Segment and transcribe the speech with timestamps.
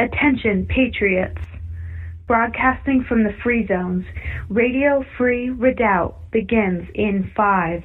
[0.00, 1.40] Attention, Patriots!
[2.26, 4.04] Broadcasting from the Free Zones,
[4.48, 7.84] Radio Free Redoubt begins in five,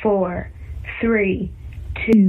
[0.00, 0.52] four,
[1.00, 1.50] three,
[2.06, 2.28] two.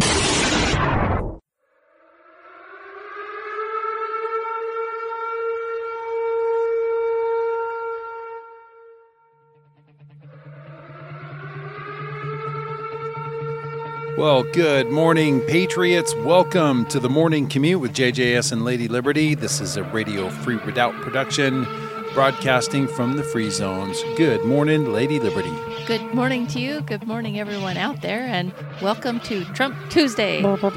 [14.19, 16.13] Well, good morning, Patriots.
[16.13, 19.33] Welcome to the morning commute with JJS and Lady Liberty.
[19.33, 21.65] This is a Radio Free Redoubt production,
[22.13, 24.03] broadcasting from the Free Zones.
[24.17, 25.53] Good morning, Lady Liberty.
[25.87, 26.81] Good morning to you.
[26.81, 28.51] Good morning, everyone out there, and
[28.81, 30.43] welcome to Trump Tuesday.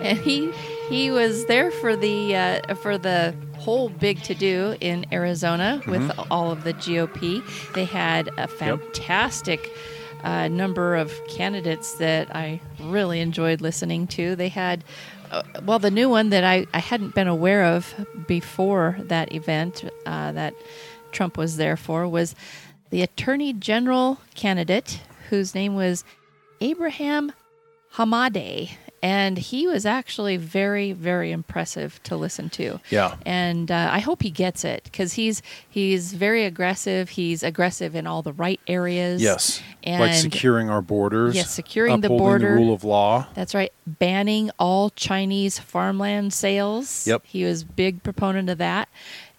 [0.00, 0.52] and he
[0.88, 6.02] he was there for the uh, for the whole big to do in Arizona with
[6.02, 6.32] Mm-hmm.
[6.32, 7.42] all of the GOP.
[7.74, 9.68] They had a fantastic.
[10.22, 14.36] Uh, number of candidates that I really enjoyed listening to.
[14.36, 14.84] They had,
[15.30, 17.92] uh, well, the new one that I, I hadn't been aware of
[18.28, 20.54] before that event uh, that
[21.10, 22.36] Trump was there for was
[22.90, 26.04] the Attorney General candidate whose name was
[26.60, 27.32] Abraham
[27.94, 28.70] Hamadeh.
[29.02, 32.78] And he was actually very, very impressive to listen to.
[32.88, 33.16] Yeah.
[33.26, 37.10] And uh, I hope he gets it because he's he's very aggressive.
[37.10, 39.20] He's aggressive in all the right areas.
[39.20, 39.60] Yes.
[39.82, 41.34] And like securing our borders.
[41.34, 42.50] Yes, securing the border.
[42.50, 43.26] the rule of law.
[43.34, 43.72] That's right.
[43.86, 47.04] Banning all Chinese farmland sales.
[47.06, 47.22] Yep.
[47.24, 48.88] He was big proponent of that,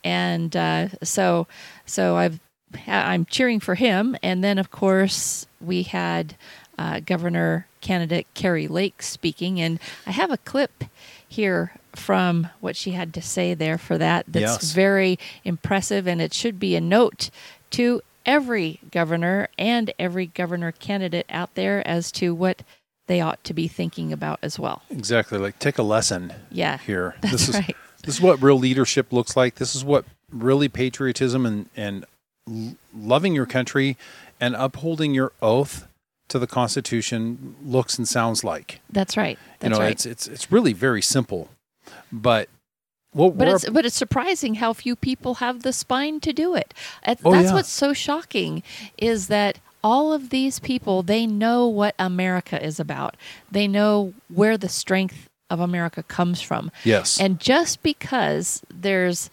[0.04, 1.48] and uh, so
[1.86, 2.40] so I've
[2.88, 4.18] I'm cheering for him.
[4.22, 6.36] And then of course we had
[6.78, 10.84] uh, Governor candidate Kari Lake speaking, and I have a clip
[11.28, 14.26] here from what she had to say there for that.
[14.28, 14.72] That's Yes.
[14.74, 17.30] very impressive, and it should be a note
[17.72, 22.62] to every governor and every governor candidate out there as to what
[23.08, 24.82] they ought to be thinking about as well.
[24.90, 25.38] Exactly.
[25.38, 27.16] Like take a lesson Yeah, here.
[27.22, 27.76] that's this is right.
[28.04, 29.56] this is what real leadership looks like.
[29.56, 32.06] This is what really patriotism and and
[32.96, 33.98] loving your country
[34.40, 35.86] and upholding your oath
[36.30, 38.82] to the Constitution looks and sounds like.
[38.90, 39.38] That's right.
[39.38, 39.92] you That's know, right.
[39.92, 41.50] it's it's it's really very simple,
[42.12, 42.50] but
[43.12, 46.74] what but it's but it's surprising how few people have the spine to do it.
[47.06, 47.54] That's, Oh, that's yeah.
[47.54, 48.64] what's so shocking
[48.98, 53.16] is that all of these people they know what America is about.
[53.52, 56.72] They know where the strength of America comes from.
[56.84, 59.30] yes, And just because there's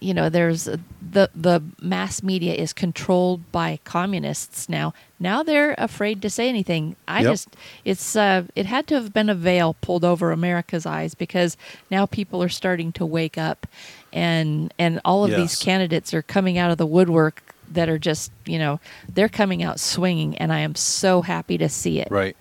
[0.00, 6.20] you know there's the the mass media is controlled by communists now now they're afraid
[6.22, 7.30] to say anything i Yep.
[7.32, 11.56] just it's uh it had to have been a veil pulled over america's eyes because
[11.90, 13.66] now people are starting to wake up
[14.12, 18.30] and and all of these candidates are coming out of the woodwork that are just
[18.44, 18.78] you know
[19.12, 22.36] they're coming out swinging and i am so happy to see it right.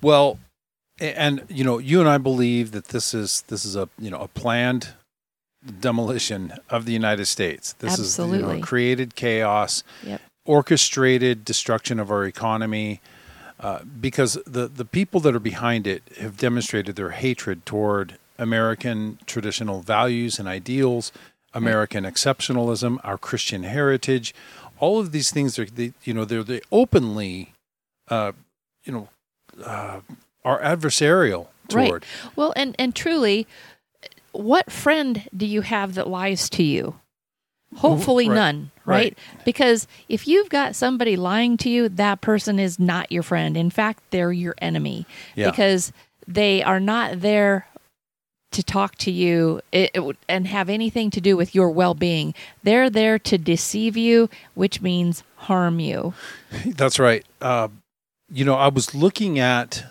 [0.00, 0.38] Well,
[1.00, 4.18] and you know, you and I believe that this is this is a you know
[4.18, 4.88] a planned
[5.80, 7.74] demolition of the United States.
[7.74, 9.84] This is you know, created chaos.
[10.02, 13.00] yep orchestrated destruction of our economy
[13.60, 19.18] uh, because the, the people that are behind it have demonstrated their hatred toward American
[19.26, 21.12] traditional values and ideals,
[21.54, 24.34] American exceptionalism, our Christian heritage.
[24.80, 27.52] All of these things are, they, you know, they're they openly,
[28.08, 28.32] uh,
[28.84, 29.08] you know,
[29.64, 30.00] uh,
[30.44, 31.86] are adversarial Right.
[31.86, 32.04] toward.
[32.34, 33.46] Well, and and truly,
[34.32, 36.96] what friend do you have that lies to you?
[37.76, 38.34] Hopefully Right.
[38.34, 38.96] none, right?
[38.96, 39.18] Right.
[39.46, 43.56] Because if you've got somebody lying to you, that person is not your friend.
[43.56, 45.50] In fact, they're your enemy Yeah.
[45.50, 45.90] because
[46.28, 47.66] they are not there
[48.50, 52.34] to talk to you it, it would- and have anything to do with your well-being.
[52.62, 56.12] They're there to deceive you, which means harm you.
[56.66, 57.24] That's right.
[57.40, 57.68] Uh,
[58.30, 59.84] you know, I was looking at,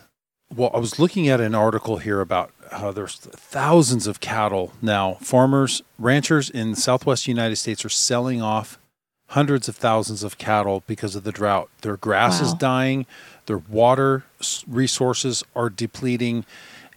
[0.55, 5.15] well, I was looking at an article here about how there's thousands of cattle now.
[5.15, 8.79] Farmers, ranchers in the Southwest United States are selling off
[9.27, 11.69] hundreds of thousands of cattle because of the drought.
[11.81, 13.05] Their grass is dying,
[13.45, 14.23] their water
[14.67, 16.45] resources are depleting,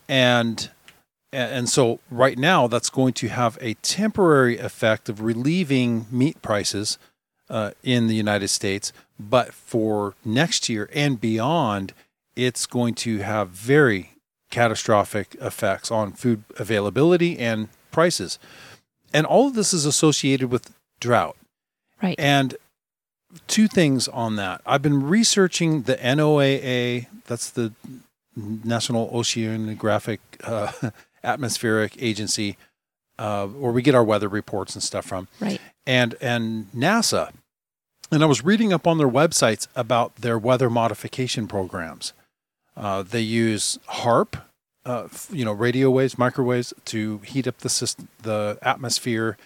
[0.09, 0.71] and
[1.33, 6.41] and and so right now that's going to have a temporary effect of relieving meat
[6.43, 6.99] prices
[7.49, 11.93] uh, in the United States, but for next year and beyond,
[12.37, 14.14] it's going to have very
[14.55, 18.39] catastrophic effects on food availability and prices.
[19.13, 21.37] And all of this is associated with drought.
[22.01, 22.15] Right.
[22.19, 22.57] And
[23.49, 24.61] two things on that.
[24.65, 27.73] I've been researching the NOAA, that's the
[28.37, 30.91] National Oceanographic uh,
[31.25, 32.57] Atmospheric Agency,
[33.19, 35.61] uh, where we get our weather reports and stuff from right.
[35.85, 37.33] and and NASA.
[38.13, 42.13] And I was reading up on their websites about their weather modification programs.
[42.77, 44.37] Uh, they use HAARP
[44.87, 49.37] uh, you know, radio waves, microwaves to heat up the system, the atmosphere,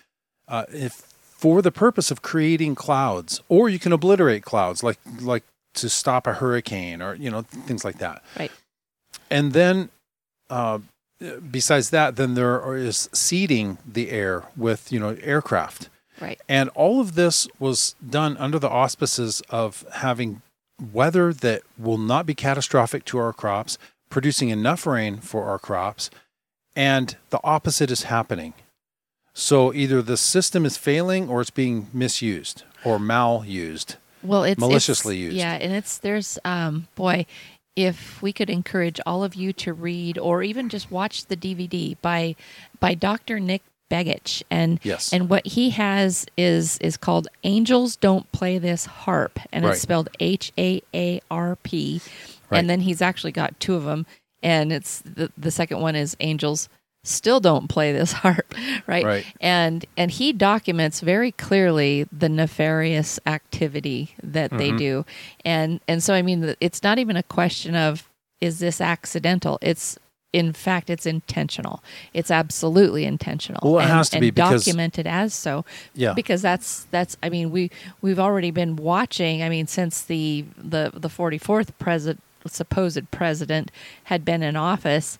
[0.48, 5.44] uh, if for the purpose of creating clouds, or you can obliterate clouds, like like
[5.74, 8.24] to stop a hurricane, or you know, things like that.
[8.38, 8.50] Right.
[9.30, 9.90] And then,
[10.50, 10.80] uh,
[11.50, 15.88] besides that, then there is seeding the air with you know aircraft.
[16.20, 16.40] Right.
[16.48, 20.42] And all of this was done under the auspices of having
[20.80, 23.78] weather that will not be catastrophic to our crops,
[24.10, 26.10] producing enough rain for our crops,
[26.76, 28.54] and the opposite is happening.
[29.34, 33.96] So either the system is failing or it's being misused or malused.
[34.22, 35.36] Well, it's Maliciously it's- used.
[35.36, 37.26] Yeah, and it's there's um boy,
[37.76, 41.96] if we could encourage all of you to read or even just watch the DVD
[42.02, 42.34] by
[42.80, 43.38] by Dr.
[43.38, 45.12] Nick Begich and Yes.
[45.12, 49.72] and what he has is is called Angels Don't Play This HAARP and Right.
[49.72, 52.00] it's spelled H A A R P
[52.50, 52.58] Right.
[52.58, 54.06] and then he's actually got two of them
[54.42, 56.68] and it's the the second one is Angels
[57.04, 58.54] still don't play this harp
[58.86, 59.26] right Right.
[59.40, 64.76] and and he documents very clearly the nefarious activity that they Mm-hmm.
[64.76, 65.04] do
[65.44, 68.08] and and so i mean it's not even a question of
[68.40, 69.96] is this accidental it's
[70.32, 71.82] in fact it's intentional
[72.12, 75.64] it's absolutely intentional Well, it and, has to be because- documented as so
[75.94, 76.12] Yeah.
[76.12, 77.70] because that's that's i mean we
[78.02, 83.70] we've already been watching i mean since the the the 44th president supposed president
[84.04, 85.18] had been in office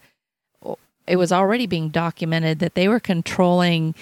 [1.07, 3.95] it was already being documented that they were controlling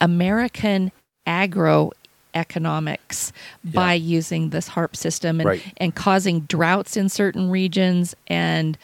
[0.00, 0.92] American
[2.34, 3.32] agroeconomics
[3.64, 5.62] by using this HAARP system and, Right.
[5.78, 8.76] and causing droughts in certain regions and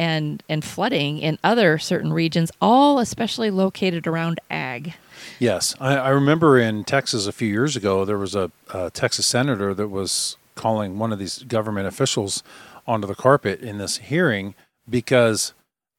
[0.00, 4.94] and and flooding in other certain regions, all especially located around ag.
[5.38, 9.26] Yes, I, I remember in Texas a few years ago there was a, a Texas
[9.26, 12.42] senator that was calling one of these government officials
[12.86, 14.54] onto the carpet in this hearing
[14.88, 15.52] because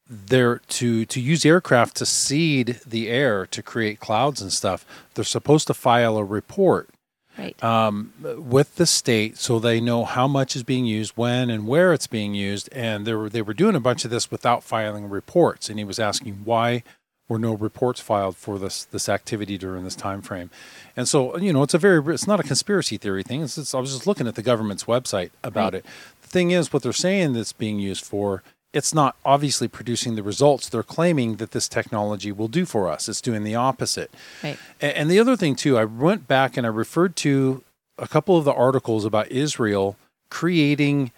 [0.10, 4.84] they're to to use aircraft to seed the air to create clouds and stuff.
[5.14, 6.90] They're supposed to file a report
[7.38, 7.64] Right.
[7.64, 11.94] um, with the state so they know how much is being used, when and where
[11.94, 12.70] it's being used.
[12.74, 15.70] And they were they were doing a bunch of this without filing reports.
[15.70, 16.84] And he was asking why
[17.30, 20.50] were no reports filed for this this activity during this time frame.
[20.98, 23.42] And so you know it's a very it's not a conspiracy theory thing.
[23.42, 25.86] It's, it's I was just looking at the government's website about Right.
[25.86, 25.86] it.
[26.22, 28.44] The thing is, what they're saying that's being used for.
[28.74, 33.10] It's not obviously producing the results they're claiming that this technology will do for us.
[33.10, 34.12] It's doing the opposite.
[34.42, 34.58] Right.
[34.80, 37.64] And the other thing too, I went back and I referred to
[37.98, 39.98] a couple of the articles about Israel
[40.30, 41.12] creating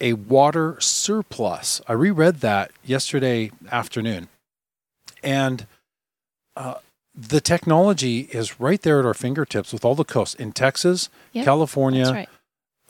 [0.00, 1.80] a water surplus.
[1.86, 4.28] I reread that yesterday afternoon,
[5.22, 5.66] and
[6.56, 6.74] uh,
[7.14, 11.44] the technology is right there at our fingertips with all the coasts in Texas, Yep,
[11.44, 12.28] California, That's right.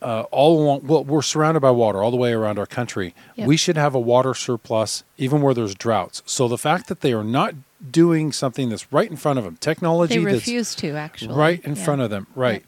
[0.05, 0.87] Uh, all along.
[0.87, 3.15] Well, we're surrounded by water all the way around our country.
[3.37, 3.49] Yep.
[3.49, 6.23] We should have a water surplus even where there's droughts.
[6.27, 7.55] So the fact that they are not
[7.91, 11.35] doing something that's right in front of them, technology They refuse to actually.
[11.35, 11.85] right in Yeah.
[11.85, 12.65] front of them, right,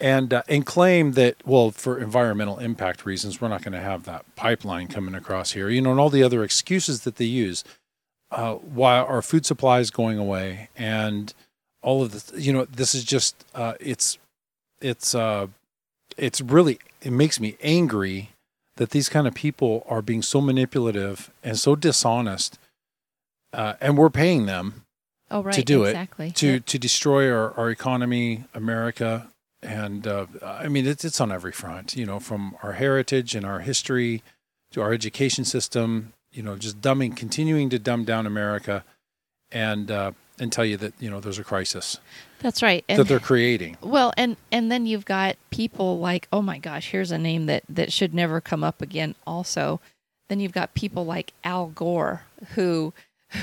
[0.00, 4.04] and uh, and claim that well, for environmental impact reasons, we're not going to have
[4.04, 7.62] that pipeline coming across here, you know, and all the other excuses that they use.
[8.32, 11.34] Uh, while our food supply is going away, and
[11.82, 14.18] all of this, you know, this is just uh, it's
[14.80, 15.48] it's uh,
[16.20, 18.30] it's really it makes me angry
[18.76, 22.58] that these kind of people are being so manipulative and so dishonest,
[23.52, 24.84] uh, and we're paying them
[25.30, 25.54] Oh right.
[25.54, 26.28] to do exactly.
[26.28, 29.28] it to to destroy our, our economy, America,
[29.62, 31.96] and uh, I mean it's it's on every front.
[31.96, 34.22] You know, from our heritage and our history
[34.72, 36.12] to our education system.
[36.32, 38.84] You know, just dumbing, continuing to dumb down America,
[39.50, 41.98] and uh, and tell you that you know there's a crisis
[42.40, 42.84] That's right.
[42.88, 43.76] that they're creating.
[43.82, 47.62] Well, and and then you've got people like, oh my gosh, here's a name that
[47.68, 49.14] that should never come up again.
[49.26, 49.80] Also,
[50.28, 52.22] then you've got people like Al Gore,
[52.54, 52.92] who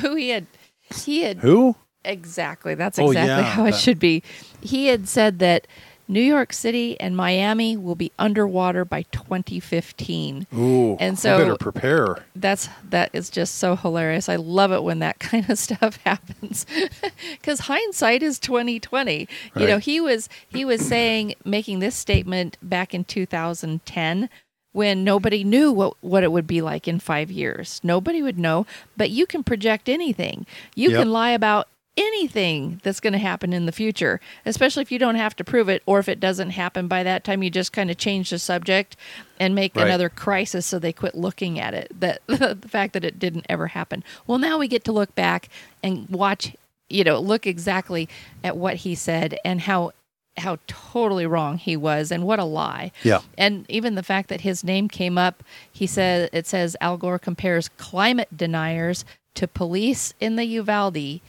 [0.02, 0.48] who he had
[0.96, 1.76] he had Who?
[2.06, 4.24] exactly that's Oh, exactly yeah, how it that- should be.
[4.62, 5.68] He had said that
[6.10, 10.48] New York City and Miami will be underwater by 2015.
[10.56, 12.24] Ooh, And so- better prepare.
[12.36, 14.30] That's that is just so hilarious.
[14.30, 16.66] I love it when that kind of stuff happens
[17.32, 19.28] because hindsight is twenty twenty.
[19.56, 24.30] You know, he was he was saying making this statement back in 2010
[24.74, 27.82] when nobody knew what what it would be like in five years.
[27.84, 30.46] Nobody would know, but you can project anything.
[30.76, 31.00] You Yep.
[31.00, 31.68] can lie about
[31.98, 35.68] anything that's going to happen in the future, especially if you don't have to prove
[35.68, 38.40] it, or if it doesn't happen by that time, you just kind of change the
[38.40, 38.96] subject
[39.40, 39.86] and make Right.
[39.88, 41.92] another crisis so they quit looking at it.
[42.00, 44.04] That the fact that it didn't ever happen.
[44.28, 45.50] Well, now we get to look back
[45.84, 46.56] and watch,
[46.90, 48.08] you know, look exactly
[48.44, 49.92] at what he said and how
[50.38, 52.92] how totally wrong he was and what a lie.
[53.02, 53.22] Yeah.
[53.40, 57.18] And even the fact that his name came up, he said it says Al Gore
[57.18, 61.22] compares climate deniers to police in the Uvalde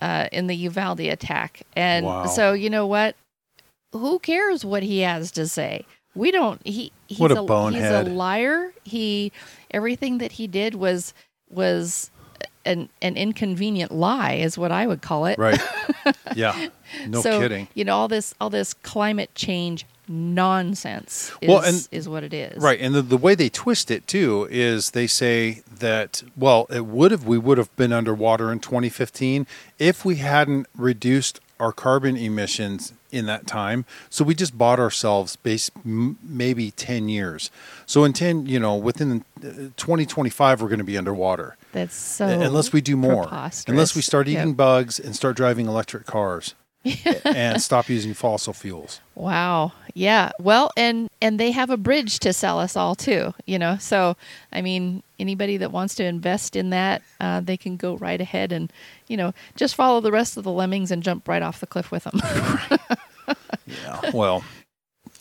[0.00, 1.62] uh, in the Uvalde attack.
[1.74, 2.26] And Wow.
[2.26, 3.16] so you know what?
[3.92, 5.84] Who cares what he has to say?
[6.14, 8.72] We don't he he's What a He's a liar.
[8.84, 9.32] He
[9.70, 11.14] everything that he did was
[11.48, 12.10] was
[12.64, 15.38] an an inconvenient lie is what I would call it.
[15.38, 15.60] Right.
[16.34, 16.68] yeah.
[17.06, 17.68] No so, kidding.
[17.74, 22.32] You know, all this all this climate change nonsense is, Well, and- is what it
[22.34, 22.62] is.
[22.62, 26.86] Right, and the, the way they twist it too is they say that well, it
[26.86, 29.46] would have we would have been underwater in 2015
[29.78, 33.86] if we hadn't reduced our carbon emissions in that time.
[34.10, 37.50] So we just bought ourselves base m- maybe 10 years.
[37.86, 41.56] So in 10, you know, within uh, 2025 we're going to be underwater.
[41.72, 43.26] That's so unless we do more.
[43.68, 44.38] Unless we start Yep.
[44.38, 46.54] eating bugs and start driving electric cars
[47.24, 49.00] and stop using fossil fuels.
[49.14, 49.72] Wow.
[49.94, 50.32] Yeah.
[50.38, 53.34] Well, and and they have a bridge to sell us all too.
[53.46, 53.76] You know.
[53.78, 54.16] So
[54.52, 58.52] I mean, anybody that wants to invest in that, uh, they can go right ahead
[58.52, 58.72] and
[59.08, 61.90] you know just follow the rest of the lemmings and jump right off the cliff
[61.90, 62.20] with them.
[63.66, 64.10] Yeah.
[64.14, 64.44] Well,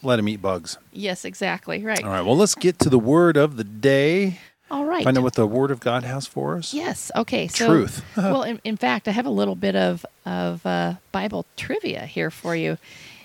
[0.04, 0.78] let them eat bugs.
[0.94, 1.26] yes.
[1.26, 1.84] Exactly.
[1.84, 2.04] Right.
[2.04, 2.22] All right.
[2.22, 4.40] Well, let's get to the word of the day.
[4.72, 5.04] All right.
[5.04, 6.74] Find out what the word of God has for us.
[6.74, 7.12] Yes.
[7.16, 7.48] Okay.
[7.48, 8.04] So, Truth.
[8.18, 12.32] well, in, in fact, I have a little bit of of uh, Bible trivia here
[12.32, 12.78] for you.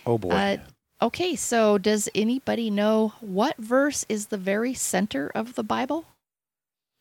[0.05, 0.31] Oh boy.
[0.31, 0.57] Uh,
[1.03, 1.35] okay.
[1.37, 6.05] So, does anybody know what verse is the very center of the Bible?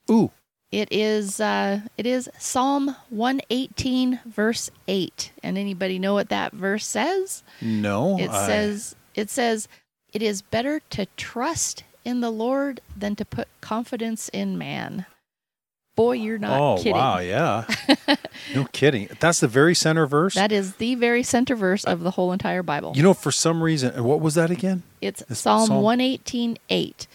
[0.09, 0.31] Ooh.
[0.71, 5.31] It is uh, it is Psalm one eighteen verse eight.
[5.43, 7.43] And anybody know what that verse says?
[7.59, 8.17] No.
[8.17, 9.67] It I- says it says
[10.13, 15.05] it is better to trust in the Lord than to put confidence in man.
[15.95, 16.93] Boy, you're not oh kidding.
[16.93, 17.19] wow.
[17.19, 17.65] Yeah.
[18.55, 19.09] no kidding.
[19.19, 20.33] That's the very center verse.
[20.35, 22.93] That is the very center verse of the whole entire Bible.
[22.95, 24.83] you know, for some reason, what was that again?
[25.01, 27.07] it's it's Psalm, Psalm- 118 8.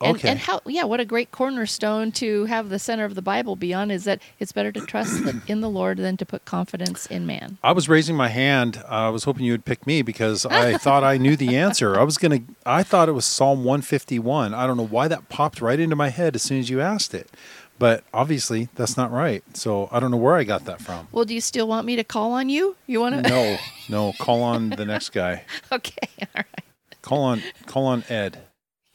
[0.00, 0.28] And, Okay.
[0.28, 3.72] and how, yeah, what a great cornerstone to have the center of the Bible be
[3.72, 7.26] on is that it's better to trust in the Lord than to put confidence in
[7.26, 7.58] man.
[7.62, 8.82] I was raising my hand.
[8.84, 11.98] Uh, I was hoping you would pick me because I thought I knew the answer.
[11.98, 12.40] I was gonna.
[12.66, 14.52] I thought it was Psalm 151.
[14.52, 17.14] I don't know why that popped right into my head as soon as you asked
[17.14, 17.30] it,
[17.78, 19.44] but obviously that's not right.
[19.56, 21.06] So I don't know where I got that from.
[21.12, 22.76] Well, do you still want me to call on you?
[22.88, 23.30] You want to?
[23.30, 23.58] No,
[23.88, 24.12] no.
[24.18, 25.44] Call on the next guy.
[25.70, 26.08] okay.
[26.20, 26.64] All right.
[27.00, 27.42] Call on.
[27.66, 28.38] Call on Ed.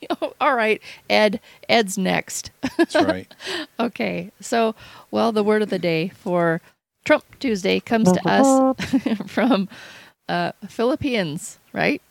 [0.41, 0.82] All right.
[1.10, 1.39] Ed.
[1.68, 2.51] Ed's next.
[2.77, 3.34] That's right.
[3.79, 4.32] Okay.
[4.41, 4.75] So,
[5.12, 6.62] well, the word of the day for
[7.06, 8.75] Trump Tuesday comes to us
[9.27, 9.70] from
[10.27, 12.01] uh, Philippines, right?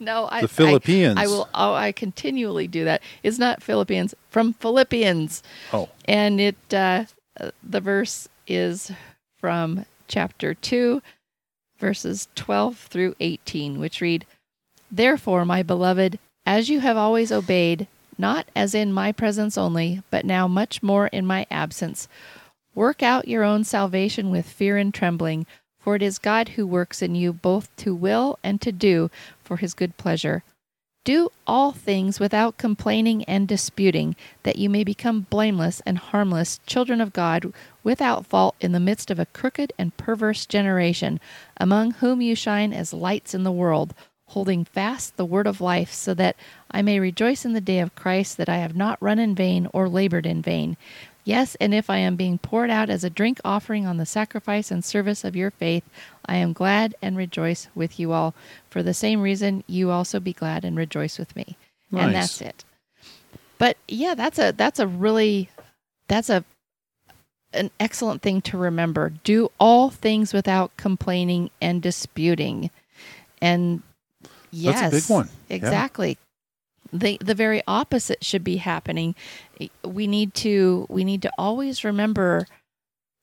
[0.00, 1.14] no, I The Philippines.
[1.16, 1.48] I, I will.
[1.54, 3.02] Oh, I continually do that.
[3.22, 4.14] It's not Philippines.
[4.28, 7.04] From Philippians, Oh, and it uh,
[7.40, 8.90] uh, the verse is
[9.38, 11.00] from chapter 2
[11.78, 14.26] verses 12 through 18 which read
[14.90, 16.18] therefore my beloved
[16.50, 17.86] as you have always obeyed
[18.18, 22.08] not as in my presence only but now much more in my absence.
[22.74, 25.46] Work out your own salvation with fear and trembling
[25.78, 29.12] for it is God who works in you both to will and to do
[29.44, 30.42] for his good pleasure.
[31.04, 37.00] Do all things without complaining and disputing, that you may become blameless and harmless, children
[37.00, 41.18] of God, without fault in the midst of a crooked and perverse generation,
[41.56, 43.94] among whom you shine as lights in the world,
[44.30, 46.36] holding fast the word of life, so that
[46.70, 49.68] I may rejoice in the day of Christ that I have not run in vain
[49.72, 50.76] or labored in vain.
[51.24, 54.70] Yes, and if I am being poured out as a drink offering on the sacrifice
[54.70, 55.84] and service of your faith,
[56.26, 58.34] I am glad and rejoice with you all.
[58.70, 61.56] For the same reason, you also be glad and rejoice with me.
[61.92, 62.64] And that's it.
[63.58, 65.50] But yeah, that's a that's a really
[66.08, 66.44] that's a
[67.52, 69.12] an excellent thing to remember.
[69.24, 72.70] Do all things without complaining and disputing.
[73.42, 73.82] And
[74.50, 75.28] yes, That's a big one.
[75.48, 75.56] Yeah.
[75.56, 76.18] Exactly.
[76.92, 79.14] The the very opposite should be happening.
[79.84, 82.46] We need to we need to always remember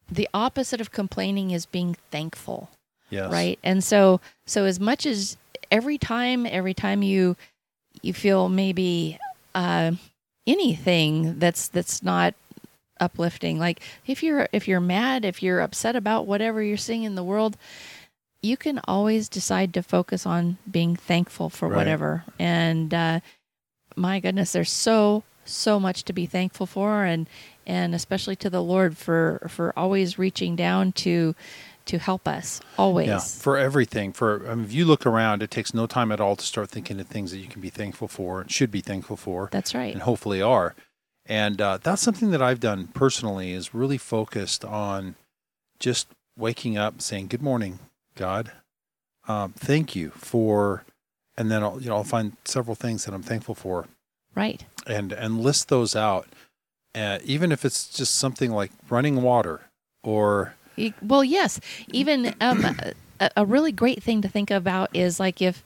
[0.10, 2.70] the opposite of complaining is being thankful
[3.10, 3.32] yes.
[3.32, 5.38] right and so so as much as
[5.72, 7.36] every time every time you
[8.02, 9.18] you feel maybe
[9.56, 9.92] uh
[10.46, 12.34] anything that's that's not
[13.00, 17.16] uplifting like if you're if you're mad if you're upset about whatever you're seeing in
[17.16, 17.58] the world
[18.42, 21.78] you can always decide to focus on being thankful for Right.
[21.78, 23.20] whatever and uh
[23.96, 27.28] my goodness there's so so much to be thankful for and
[27.66, 31.34] and especially to the lord for for always reaching down to
[31.86, 34.12] to help us always Yeah, for everything.
[34.12, 36.68] For I mean, if you look around, it takes no time at all to start
[36.70, 39.74] thinking of things that you can be thankful for and should be thankful for, that's
[39.74, 40.76] right and hopefully are.
[41.26, 45.16] And uh, that's something that I've done personally is really focused on
[45.80, 47.80] just waking up, saying, "Good morning,
[48.18, 48.52] God.
[49.28, 50.84] um, thank you for,
[51.38, 53.86] and then I'll you know I'll find several things that I'm thankful for,
[54.36, 54.66] Right.
[54.86, 56.28] and and list those out.
[56.96, 59.62] Uh, even if it's just something like running water
[60.04, 60.56] or
[61.02, 61.60] Well, yes.
[61.92, 62.66] Even um,
[63.20, 65.64] a, a really great thing to think about is like if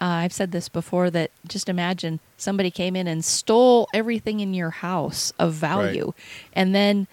[0.00, 4.52] uh, I've said this before that just imagine somebody came in and stole everything in
[4.54, 6.12] your house of value,
[6.54, 7.06] and then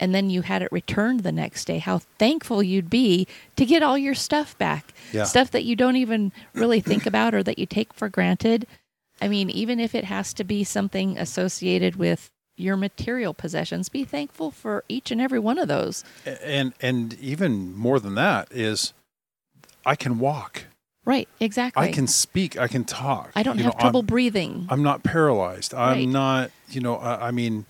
[0.00, 1.78] and then you had it returned the next day.
[1.78, 5.24] How thankful you'd be to get all your stuff back, Yeah.
[5.24, 8.66] stuff that you don't even really think about or that you take for granted.
[9.20, 14.04] I mean, even if it has to be something associated with your material possessions, be
[14.04, 16.02] thankful for each and every one of those.
[16.42, 18.92] and and even more than that is
[19.86, 20.64] I can walk.
[21.06, 21.88] Right, exactly.
[21.88, 22.58] I can speak.
[22.58, 23.32] I can talk.
[23.34, 24.66] I don't have know, trouble I'm, breathing.
[24.68, 25.72] I'm not paralyzed.
[25.74, 26.08] I'm Right.
[26.08, 26.50] not.
[26.68, 26.96] You know.
[26.96, 27.64] I, I mean,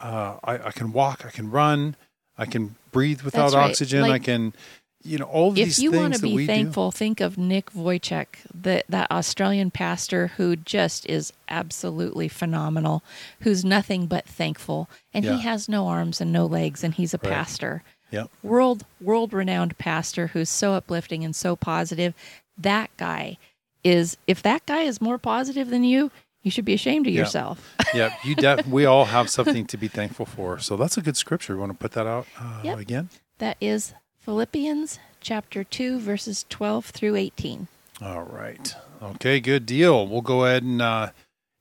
[0.00, 1.24] uh, I, I can walk.
[1.26, 1.96] I can run.
[2.38, 3.68] I can breathe without right.
[3.70, 4.04] oxygen.
[4.04, 4.54] I can.
[5.02, 8.84] You know all of if you want to be thankful, think of Nick Vujicic, the,
[8.86, 13.02] that Australian pastor who just is absolutely phenomenal,
[13.40, 14.90] who's nothing but thankful.
[15.14, 15.36] And Yeah.
[15.36, 17.32] he has no arms and no legs, and he's a Right.
[17.32, 17.82] pastor.
[18.10, 18.16] do.
[18.18, 18.30] Yep.
[18.42, 22.12] World world renowned pastor who's so uplifting and so positive.
[22.58, 23.38] That guy
[23.82, 26.10] is if that guy is more positive than you,
[26.42, 27.20] you should be ashamed of Yeah.
[27.20, 27.74] yourself.
[27.94, 28.12] Yep.
[28.24, 28.34] You.
[28.36, 30.58] Def- we all have something to be thankful for.
[30.60, 31.54] So that's a good scripture.
[31.54, 32.78] You want to put that out uh, Yep.
[32.78, 33.08] again?
[33.38, 37.66] That is Philippians chapter 2 verses 12 through 18.
[38.00, 38.74] All right.
[39.02, 40.06] Okay, good deal.
[40.06, 41.10] We'll go ahead and uh,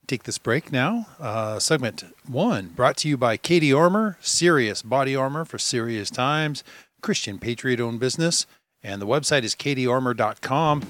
[0.08, 1.08] take this break now.
[1.20, 6.64] Uh, segment one brought to you by Cati Armor, serious body armor for serious times,
[7.02, 8.46] Christian patriot owned business.
[8.84, 10.84] And the website is catiarmor.com.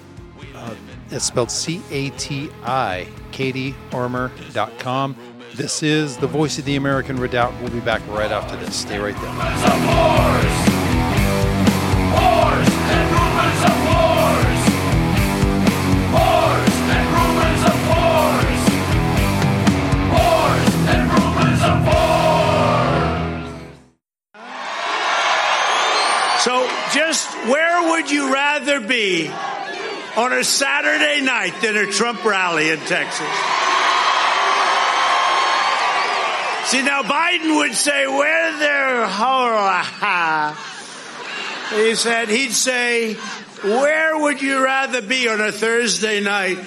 [0.53, 0.75] Uh,
[1.11, 3.07] it's spelled C A T I,
[3.39, 5.15] catiarmor.com.
[5.55, 7.53] This is the voice of the American Redoubt.
[7.61, 8.75] We'll be back right after this.
[8.75, 9.29] Stay right there.
[26.39, 29.29] So, just where would you rather be
[30.19, 33.25] on a Saturday night than a Trump rally in Texas?
[36.67, 39.07] See, now Biden would say, where there,
[41.85, 43.13] he said, he'd say,
[43.63, 46.59] where would you rather be on a Thursday night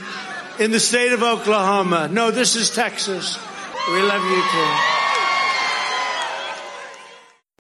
[0.59, 2.09] in the state of Oklahoma?
[2.11, 3.39] No, this is Texas.
[3.91, 5.02] We love you too.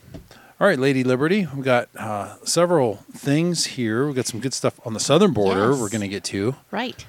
[0.59, 4.07] All right, Lady Liberty, we've got uh, several things here.
[4.07, 5.81] We've got some good stuff on the southern border Yes.
[5.81, 6.57] we're going to get to.
[6.71, 7.05] Right.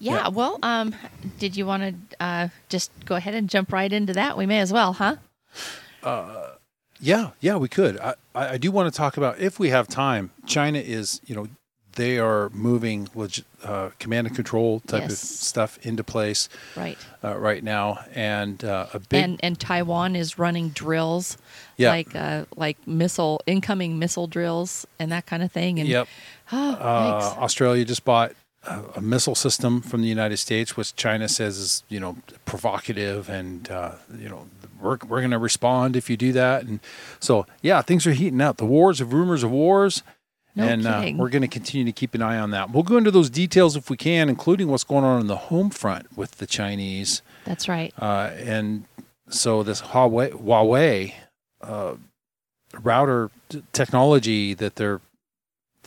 [0.00, 0.28] Yeah, Yeah.
[0.28, 0.94] well, um,
[1.38, 4.36] did you want to uh, just go ahead and jump right into that?
[4.36, 5.16] We may as well, huh?
[7.00, 7.98] Yeah, yeah, we could.
[8.00, 10.30] I, I do want to talk about if we have time.
[10.46, 11.46] China is, you know,
[11.94, 16.98] they are moving leg- uh, command and control type of stuff into place Right.
[17.24, 21.38] uh, right now, and uh, a big and and Taiwan is running drills,
[21.76, 21.90] Yeah.
[21.90, 25.78] like uh, like missile incoming missile drills and that kind of thing.
[25.80, 26.06] And yep.
[26.52, 27.34] oh, Uh.
[27.42, 28.32] Australia just bought
[28.68, 33.28] a, a missile system from the United States, which China says is you know provocative,
[33.28, 34.46] and uh, you know
[34.80, 36.80] we're we're going to respond if you do that, and
[37.20, 38.56] so yeah, things are heating up.
[38.58, 40.02] The wars of rumors of wars.
[40.56, 42.72] No and uh, we're going to continue to keep an eye on that.
[42.72, 45.70] We'll go into those details if we can, including what's going on in the home
[45.70, 47.94] front with the Chinese That's right.
[47.96, 48.84] uh, and
[49.28, 51.12] so this Huawei, Huawei
[51.60, 51.94] uh,
[52.82, 55.00] router t- technology that they're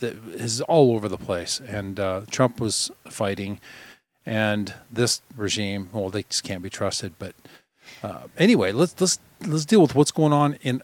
[0.02, 3.58] that is all over the place, and uh, Trump was fighting,
[4.26, 7.14] and this regime, well, they just can't be trusted.
[7.18, 7.34] But
[8.02, 10.82] uh, anyway, let's let's let's deal with what's going on in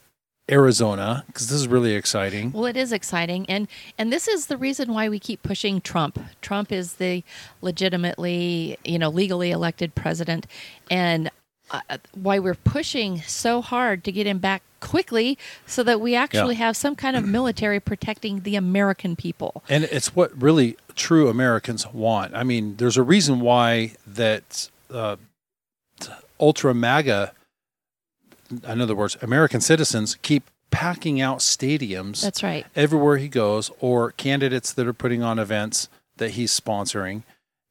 [0.51, 2.53] Arizona because this is really exciting.
[2.53, 6.19] Well, it is exciting, and and this is the reason why we keep pushing Trump.
[6.41, 7.23] Trump is the
[7.61, 10.47] legitimately, you know, legally elected president,
[10.91, 11.31] and
[11.71, 11.81] uh,
[12.15, 16.67] why we're pushing so hard to get him back quickly so that we actually Yeah.
[16.67, 19.63] have some kind of military protecting the American people.
[19.69, 22.35] And it's what really true Americans want.
[22.35, 25.17] I mean, there's a reason why that uh,
[26.41, 27.33] ultra MAGA,
[28.67, 32.67] in other words, American citizens keep packing out stadiums That's right.
[32.77, 37.23] everywhere he goes, or candidates that are putting on events that he's sponsoring.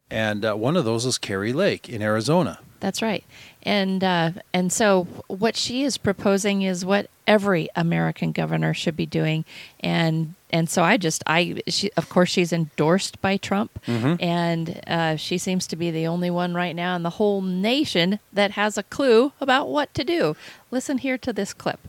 [0.09, 2.59] And uh, one of those is Kari Lake in Arizona.
[2.79, 3.23] That's right.
[3.63, 9.05] And uh, and so what she is proposing is what every American governor should be
[9.05, 9.45] doing.
[9.79, 13.79] And and so I just I she of course she's endorsed by Trump,
[14.21, 18.19] and uh, she seems to be the only one right now in the whole nation
[18.31, 20.35] that has a clue about what to do.
[20.71, 21.79] Listen here to this clip.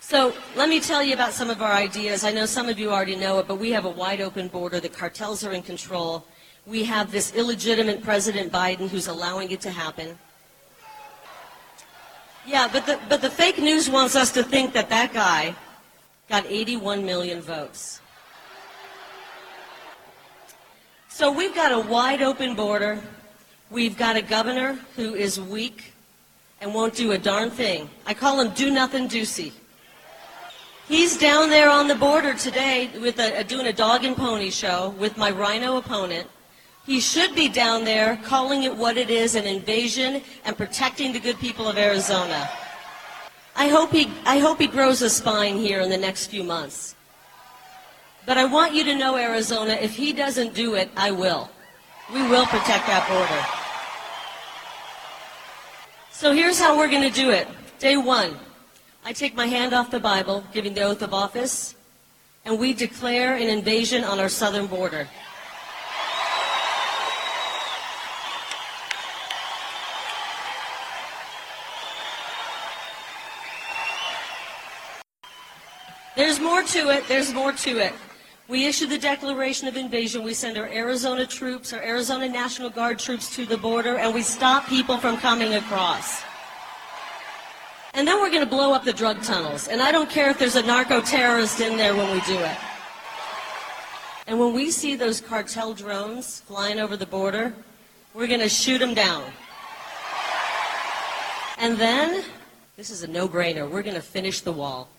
[0.00, 2.22] So let me tell you about some of our ideas.
[2.22, 4.78] I know some of you already know it, but we have a wide open border.
[4.78, 6.24] The cartels are in control.
[6.66, 10.18] We have this illegitimate President Biden who's allowing it to happen.
[12.44, 15.54] Yeah, but the, but the fake news wants us to think that that guy
[16.28, 18.00] got 81 million votes.
[21.08, 23.00] So we've got a wide open border.
[23.70, 25.92] We've got a governor who is weak
[26.60, 27.88] and won't do a darn thing.
[28.06, 29.52] I call him do nothing Ducey.
[30.88, 34.90] He's down there on the border today with a, doing a dog and pony show
[34.98, 36.28] with my rhino opponent.
[36.86, 41.18] He should be down there calling it what it is, an invasion, and protecting the
[41.18, 42.48] good people of Arizona.
[43.56, 46.94] I hope he, I hope he grows a spine here in the next few months.
[48.24, 51.50] But I want you to know, Arizona, if he doesn't do it, I will.
[52.14, 53.42] We will protect that border.
[56.12, 57.48] So here's how we're going to do it.
[57.80, 58.36] Day one,
[59.04, 61.74] I take my hand off the Bible, giving the oath of office,
[62.44, 65.08] and we declare an invasion on our southern border.
[76.36, 77.08] There's more to it.
[77.08, 77.94] There's more to it.
[78.46, 80.22] We issue the declaration of invasion.
[80.22, 84.20] We send our Arizona troops, our Arizona National Guard troops to the border, and we
[84.20, 86.22] stop people from coming across.
[87.94, 89.68] And then we're going to blow up the drug tunnels.
[89.68, 92.58] And I don't care if there's a narco terrorist in there when we do it.
[94.26, 97.54] And when we see those cartel drones flying over the border,
[98.12, 99.24] we're going to shoot them down.
[101.56, 102.24] And then,
[102.76, 104.90] this is a no brainer, we're going to finish the wall.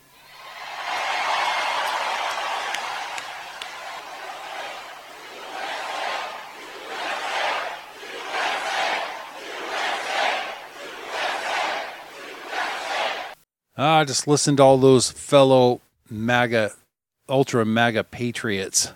[13.78, 16.72] Ah, just listen to all those fellow MAGA,
[17.30, 18.92] ultra MAGA patriots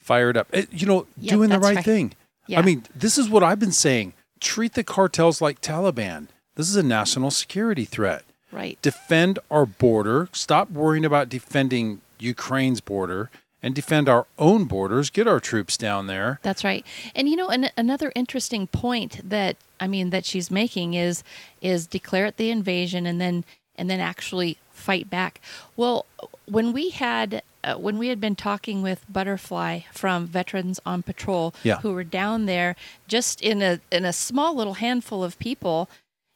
[0.00, 0.48] fired up.
[0.52, 1.84] Eh, you know, Yep, doing the right, right.
[1.84, 2.14] thing.
[2.46, 2.60] Yeah.
[2.60, 4.14] I mean, this is what I've been saying.
[4.40, 6.28] Treat the cartels like Taliban.
[6.54, 8.24] This is a national security threat.
[8.50, 8.78] Right.
[8.80, 10.28] Defend our border.
[10.32, 13.30] Stop worrying about defending Ukraine's border
[13.62, 15.10] and defend our own borders.
[15.10, 16.38] Get our troops down there.
[16.42, 16.86] That's right.
[17.14, 21.22] And you know, an, another interesting point that I mean that she's making is
[21.60, 23.44] is declare it the invasion and then
[23.78, 25.40] and then actually fight back.
[25.76, 26.04] Well,
[26.46, 31.54] when we had uh, when we had been talking with Butterfly from Veterans on Patrol,
[31.64, 31.78] Yeah.
[31.80, 32.76] who were down there
[33.08, 35.88] just in a in a small little handful of people,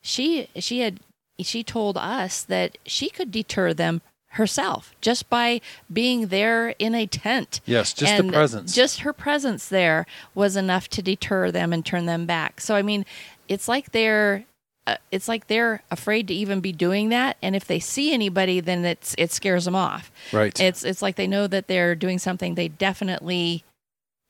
[0.02, 1.00] she she had
[1.40, 4.00] she told us that she could deter them
[4.37, 5.61] herself just by
[5.92, 7.61] being there in a tent.
[7.66, 8.74] Yes, just the presence.
[8.74, 12.61] Just her presence there was enough to deter them and turn them back.
[12.61, 13.05] So I mean,
[13.48, 14.44] it's like they're
[14.87, 18.61] uh, it's like they're afraid to even be doing that and if they see anybody
[18.61, 20.11] then it's it scares them off.
[20.33, 20.59] Right.
[20.61, 23.64] It's it's like they know that they're doing something they definitely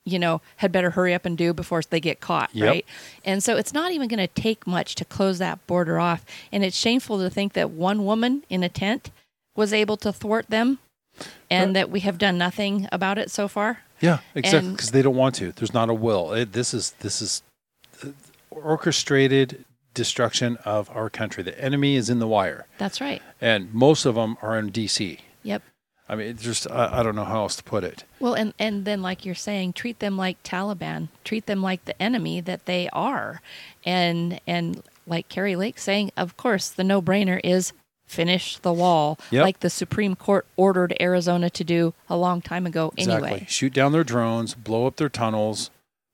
[0.05, 2.69] you know, had better hurry up and do before they get caught, Yep.
[2.69, 2.85] right?
[3.25, 6.25] And so it's not even going to take much to close that border off.
[6.51, 9.13] And it's shameful to think that one woman in a tent
[9.55, 10.79] was able to thwart them
[11.51, 13.81] and that we have done nothing about it so far.
[14.01, 14.73] Yeah, exactly.
[14.73, 15.53] Because they don't want to.
[15.53, 16.33] There's not a will.
[16.33, 17.43] It, this is this is
[18.05, 18.09] uh,
[18.51, 21.43] orchestrated destruction of our country.
[21.43, 23.23] The enemy is in the wire, That's right.
[23.41, 25.19] and most of them are in D.C.
[25.43, 25.63] Yep.
[26.09, 28.05] I mean, just I, I don't know how else to put it.
[28.21, 31.09] Well, and, and then, like you're saying, treat them like Taliban.
[31.25, 33.41] Treat them like the enemy that they are,
[33.85, 37.73] and and like Kari Lake saying, of course, the no brainer is
[38.07, 39.43] finish the wall, Yep.
[39.43, 43.31] like the Supreme Court ordered Arizona to do a long time ago Exactly.
[43.31, 43.47] anyway.
[43.49, 45.71] Shoot down their drones, blow up their tunnels,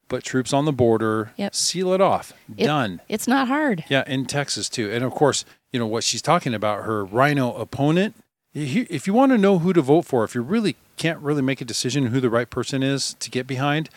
[0.09, 1.55] put troops on the border, Yep.
[1.55, 2.33] seal it off.
[2.57, 3.01] It- Done.
[3.09, 3.85] It's not hard.
[3.89, 4.91] Yeah, in Texas too.
[4.91, 8.15] And of course, you know what she's talking about, her rhino opponent.
[8.55, 11.61] If you want to know who to vote for, if you really can't really make
[11.61, 13.89] a decision who the right person is to get behind,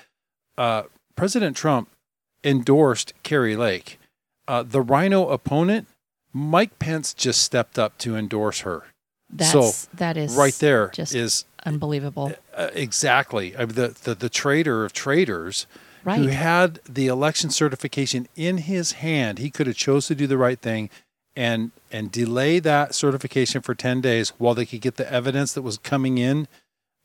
[0.57, 0.83] uh,
[1.15, 1.89] President Trump
[2.43, 3.99] endorsed Kari Lake.
[4.47, 5.87] Uh, the rhino opponent,
[6.33, 8.83] Mike Pence just stepped up to endorse her.
[9.29, 12.33] That's So, that is right there just is unbelievable.
[12.53, 15.67] uh, exactly I mean, the, the the traitor of traitors
[16.05, 19.39] who had the election certification in his hand.
[19.39, 20.89] He could have chose to do the right thing
[21.35, 25.61] and and delay that certification for 10 days while they could get the evidence that
[25.61, 26.47] was coming in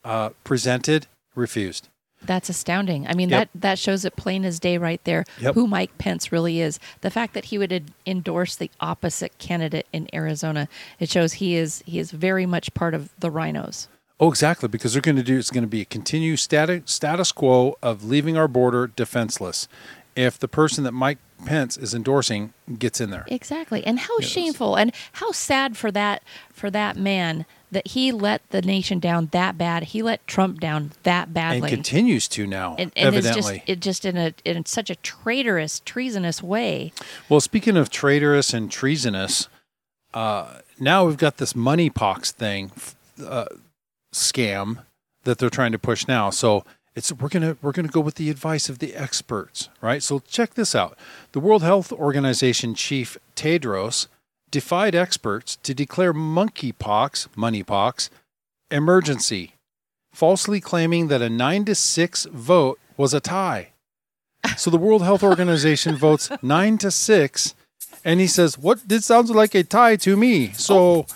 [0.05, 1.07] uh, presented
[1.37, 1.89] refused
[2.25, 3.07] That's astounding.
[3.07, 3.51] I mean, Yep.
[3.53, 5.55] that that shows it plain as day right there Yep.
[5.55, 6.81] who Mike Pence really is.
[7.03, 11.55] The fact that he would en- endorse the opposite candidate in Arizona, it shows he
[11.55, 13.87] is he is very much part of the rhinos.
[14.21, 17.33] Oh exactly because they're going to do it's going to be a continued status status
[17.33, 19.69] quo of leaving our border defenseless
[20.17, 23.85] if the person that Mike Pence is endorsing gets in there Exactly.
[23.85, 28.63] And how shameful and how sad for that for that man that he let the
[28.63, 29.85] nation down that bad.
[29.85, 31.59] He let Trump down that badly.
[31.59, 34.89] and continues to now and, and it's evidently just it just in a in such
[34.89, 36.93] a traitorous, treasonous way.
[37.29, 39.49] Well, speaking of traitorous and treasonous,
[40.15, 42.73] uh, now we've got this money pox thing
[43.25, 43.47] uh,
[44.17, 44.85] scam
[45.25, 46.31] that they're trying to push now.
[46.31, 50.03] So it's we're gonna we're gonna go with the advice of the experts, right?
[50.03, 50.99] So check this out:
[51.33, 54.07] the World Health Organization chief Tedros
[54.51, 58.09] defied experts to declare monkeypox, moneypox,
[58.71, 59.55] emergency,
[60.13, 63.73] falsely claiming that a nine to six vote was a tie.
[64.57, 67.55] So the World Health Organization votes nine to six,
[68.05, 68.89] and he says, "What?
[68.89, 71.07] This sounds like a tie to me." So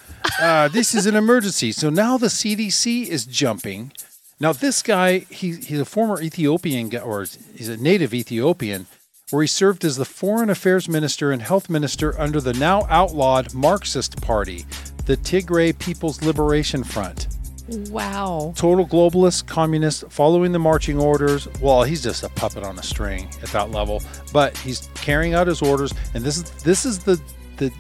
[0.41, 1.73] uh, this is an emergency.
[1.73, 3.93] So now the CDC is jumping.
[4.39, 8.87] Now this guy, he, he's a former Ethiopian guy, or he's a native Ethiopian,
[9.31, 13.53] where he served as the Foreign Affairs Minister and Health Minister under the now outlawed
[13.55, 14.65] Marxist Party,
[15.07, 17.29] the Tigray People's Liberation Front
[17.91, 18.53] Wow.
[18.57, 23.29] total globalist communist following the marching orders well he's just a puppet on a string
[23.45, 24.03] at that level
[24.33, 27.21] but he's carrying out his orders and this is this is the
[27.59, 27.71] the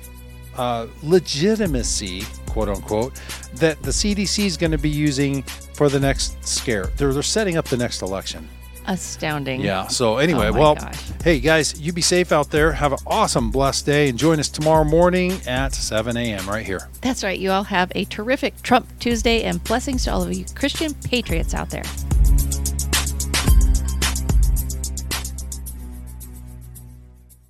[0.56, 3.14] uh, legitimacy quote unquote
[3.54, 5.42] that the cdc is going to be using
[5.74, 8.48] for the next scare they're, they're setting up the next election
[8.86, 9.60] Astounding.
[9.60, 11.00] yeah so anyway Oh well gosh.
[11.22, 14.48] hey guys you be safe out there have an awesome blessed day and join us
[14.48, 17.38] tomorrow morning at 7 a.m right here That's right.
[17.38, 21.54] You all have a terrific Trump Tuesday and blessings to all of you Christian patriots
[21.54, 21.84] out there.